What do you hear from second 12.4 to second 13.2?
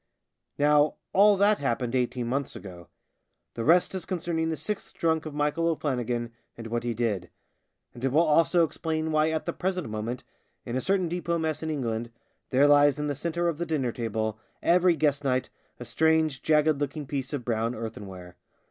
there lies in the